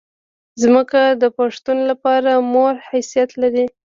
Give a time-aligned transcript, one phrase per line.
[0.61, 3.65] ځمکه د پښتون لپاره د مور حیثیت لري.